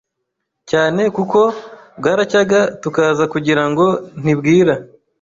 [0.69, 1.39] cyane kuko
[1.97, 3.85] bwaracyaga tukaza kugirango
[4.21, 4.73] ntibwira